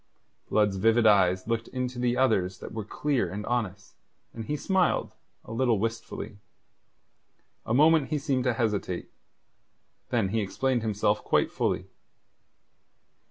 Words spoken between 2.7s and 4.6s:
were clear and honest, and he